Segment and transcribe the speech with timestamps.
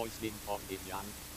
[0.00, 1.29] Läuschen vor dem Jan.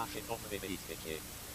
[0.00, 1.49] Taschenummer 17.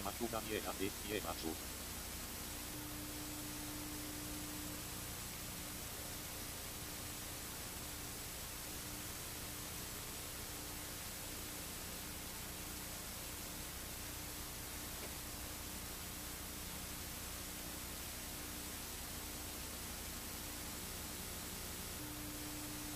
[0.00, 1.52] Tematuna mie na de, mie machu.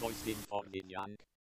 [0.01, 1.34] Voice in den Genial.